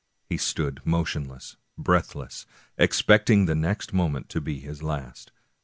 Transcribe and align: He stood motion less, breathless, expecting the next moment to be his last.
He 0.31 0.37
stood 0.37 0.81
motion 0.83 1.27
less, 1.29 1.57
breathless, 1.77 2.47
expecting 2.75 3.45
the 3.45 3.53
next 3.53 3.93
moment 3.93 4.29
to 4.29 4.41
be 4.41 4.59
his 4.59 4.81
last. 4.81 5.31